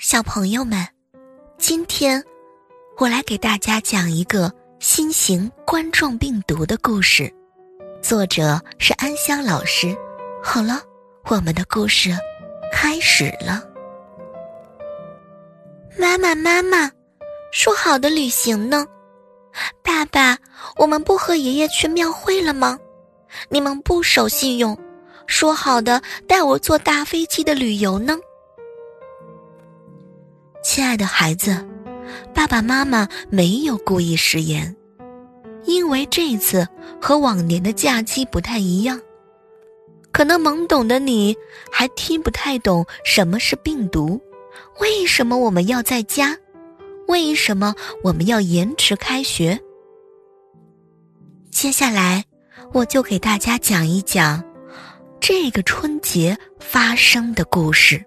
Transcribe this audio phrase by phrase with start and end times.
[0.00, 0.88] 小朋友们，
[1.58, 2.24] 今天
[2.96, 7.30] 我来给大家讲一个新型冠状病毒的故事，
[8.00, 9.94] 作者是安香老师。
[10.42, 10.80] 好了，
[11.26, 12.16] 我们的故事
[12.72, 13.62] 开始了。
[15.98, 16.90] 妈妈，妈妈，
[17.52, 18.86] 说好的旅行呢？
[19.82, 20.38] 爸爸，
[20.76, 22.78] 我们不和爷爷去庙会了吗？
[23.50, 24.74] 你们不守信用，
[25.26, 28.16] 说好的带我坐大飞机的旅游呢？
[30.62, 31.66] 亲爱的孩子，
[32.34, 34.76] 爸爸妈妈没有故意食言，
[35.64, 36.66] 因为这次
[37.00, 39.00] 和往年的假期不太一样。
[40.12, 41.34] 可能懵懂的你
[41.70, 44.20] 还听不太懂什么是病毒，
[44.80, 46.36] 为什么我们要在家？
[47.08, 49.58] 为什么我们要延迟开学？
[51.50, 52.24] 接下来，
[52.72, 54.44] 我就给大家讲一讲
[55.20, 58.04] 这个春节发生的故事。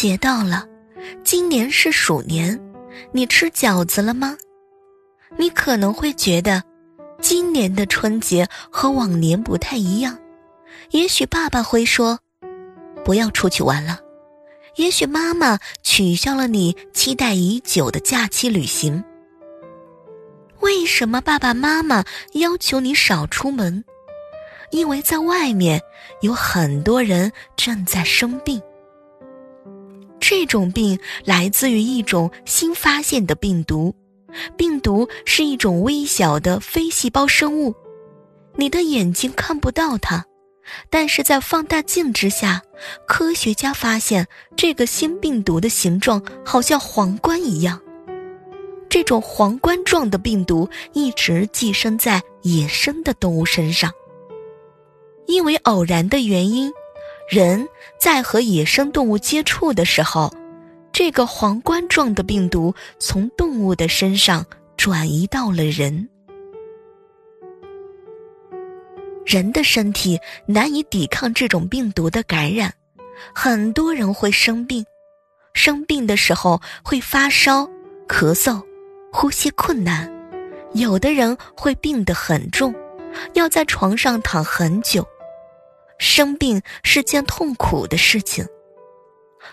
[0.00, 0.66] 节到了，
[1.22, 2.58] 今年是鼠年，
[3.12, 4.34] 你吃饺子了吗？
[5.36, 6.62] 你可能会觉得，
[7.20, 10.18] 今年的春节和往年不太一样。
[10.92, 12.18] 也许爸爸会说，
[13.04, 13.98] 不要出去玩了；
[14.76, 19.04] 也许妈妈取消了你期待已久的假期旅行。
[20.60, 23.84] 为什么爸爸妈妈要求你少出门？
[24.70, 25.78] 因为在外面
[26.22, 28.58] 有很多人正在生病。
[30.30, 33.92] 这种病来自于一种新发现的病毒，
[34.56, 37.74] 病毒是一种微小的非细胞生物，
[38.54, 40.24] 你的眼睛看不到它，
[40.88, 42.62] 但是在放大镜之下，
[43.08, 44.24] 科学家发现
[44.56, 47.80] 这个新病毒的形状好像皇冠一样。
[48.88, 53.90] 这种皇冠状的病毒一直寄生在野生的动物身上，
[55.26, 56.72] 因为偶然的原因。
[57.30, 57.64] 人
[57.96, 60.34] 在和野生动物接触的时候，
[60.90, 64.44] 这个皇冠状的病毒从动物的身上
[64.76, 66.08] 转移到了人。
[69.24, 72.74] 人的身体难以抵抗这种病毒的感染，
[73.32, 74.84] 很多人会生病。
[75.54, 77.62] 生病的时候会发烧、
[78.08, 78.60] 咳嗽、
[79.12, 80.12] 呼吸困难，
[80.72, 82.74] 有的人会病得很重，
[83.34, 85.06] 要在床上躺很久。
[86.00, 88.42] 生病是件痛苦的事情，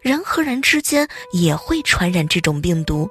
[0.00, 3.08] 人和人之间也会传染这种病毒，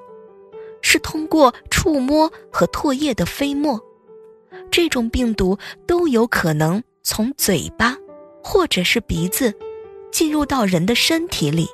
[0.82, 3.80] 是通过触摸和唾液的飞沫，
[4.70, 7.96] 这种病毒都有可能从嘴巴
[8.44, 9.52] 或者是鼻子
[10.12, 11.66] 进入到人的身体里，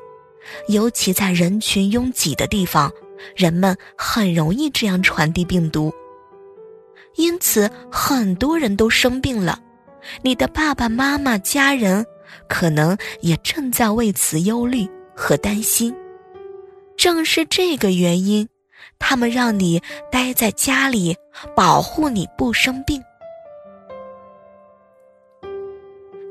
[0.68, 2.88] 尤其在人群拥挤的地方，
[3.34, 5.92] 人们很容易这样传递病毒，
[7.16, 9.60] 因此很多人都生病了。
[10.22, 12.04] 你的爸爸妈妈、家人
[12.48, 15.94] 可能也正在为此忧虑和担心。
[16.96, 18.48] 正是这个原因，
[18.98, 19.80] 他们让你
[20.10, 21.16] 待在家里，
[21.54, 23.02] 保护你不生病。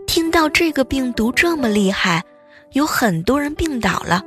[0.06, 2.24] 听到这个病毒这么厉害，
[2.72, 4.22] 有很多人病倒了，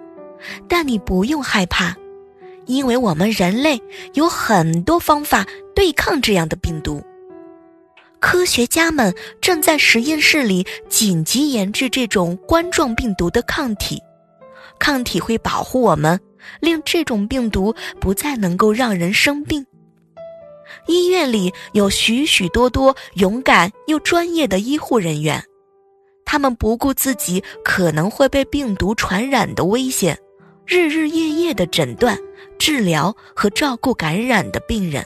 [0.69, 1.95] 但你不用害怕，
[2.67, 3.81] 因为我们人类
[4.15, 5.45] 有很多方法
[5.75, 7.03] 对抗这样的病毒。
[8.21, 13.99] 科学家们正在实验室里紧急研制这种冠状病毒的抗体，
[14.79, 16.21] 抗体会保护我们，
[16.61, 19.67] 令这种病毒不再能够让人生病。
[20.87, 25.43] 医院里有许许多多勇敢又专业的医护人员，
[26.27, 30.17] 他们不顾自己可能会被病毒传染的危险，
[30.67, 32.19] 日日夜夜地诊断、
[32.59, 35.05] 治疗和照顾感染的病人。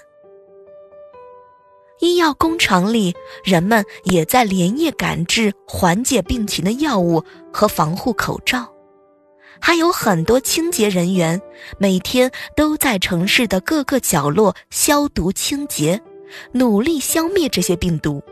[2.05, 8.69] 医药工厂里，人们也在连夜赶制缓解病情的药物和防护口罩，
[9.59, 11.41] 还有很多清洁人员
[11.79, 16.01] 每天都在城市的各个角落消毒清洁，
[16.53, 18.23] 努力消灭这些病毒。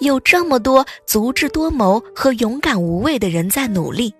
[0.00, 4.12] 有这么多足智多谋和勇敢无畏的人在努力，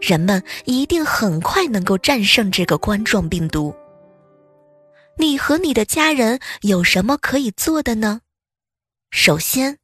[0.00, 3.72] 人们一定很快能够战胜这个冠状病毒。
[5.20, 8.22] 你和你的家人有什么可以做的呢？
[9.10, 9.76] 首先，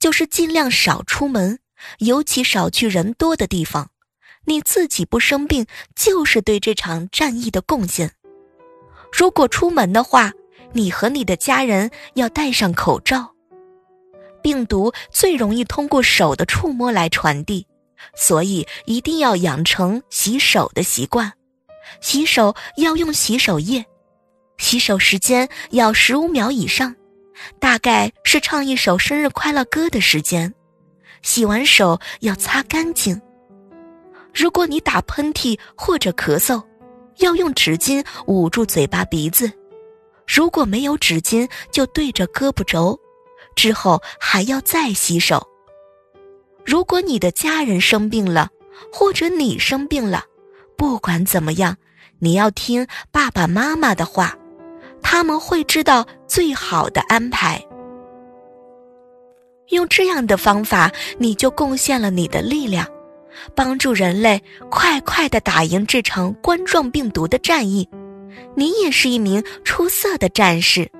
[0.00, 1.60] 就是尽量少出门，
[1.98, 3.90] 尤其少去人多的地方。
[4.46, 5.64] 你自己不生病，
[5.94, 8.14] 就是对这场战役的贡献。
[9.12, 10.32] 如果出门的话，
[10.72, 13.32] 你和你的家人要戴上口罩。
[14.42, 17.64] 病毒最容易通过手的触摸来传递，
[18.16, 21.32] 所以一定要养成洗手的习惯。
[22.00, 23.86] 洗手要用洗手液。
[24.60, 26.94] 洗手时间要十五秒以上，
[27.58, 30.54] 大概是唱一首生日快乐歌的时间。
[31.22, 33.20] 洗完手要擦干净。
[34.32, 36.62] 如果你打喷嚏或者咳嗽，
[37.16, 39.50] 要用纸巾捂住嘴巴鼻子。
[40.26, 43.00] 如果没有纸巾，就对着胳膊肘。
[43.56, 45.44] 之后还要再洗手。
[46.64, 48.50] 如果你的家人生病了，
[48.92, 50.24] 或者你生病了，
[50.76, 51.76] 不管怎么样，
[52.18, 54.36] 你要听爸爸妈妈的话，
[55.02, 57.60] 他们会知道最好的安排。
[59.68, 62.86] 用这样的方法，你就贡献了你的力量，
[63.54, 67.88] 帮助人类快快的打赢这场冠状病毒的战役。
[68.56, 70.90] 你也是一名出色的战士。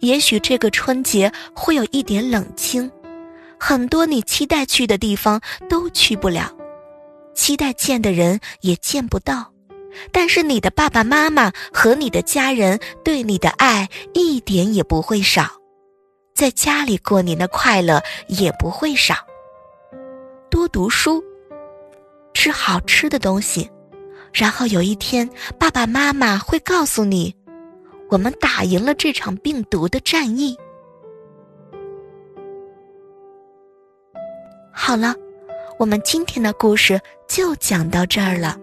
[0.00, 2.88] 也许这个春节会有一点冷清，
[3.58, 6.52] 很多你期待去的地方都去不了，
[7.34, 9.55] 期待见的人也见不到。
[10.12, 15.50] 但是你的爸爸妈妈和你的家人对你的爱一点也不会少。
[16.34, 19.14] 在家里过年的快乐也不会少。
[20.50, 21.22] 多读书，
[22.34, 23.70] 吃好吃的东西，
[24.32, 25.28] 然后有一天
[25.58, 27.34] 爸爸妈妈会告诉你，
[28.10, 30.56] 我们打赢了这场病毒的战役。
[34.72, 35.14] 好了，
[35.78, 38.58] 我们今天的故事就讲到这儿了。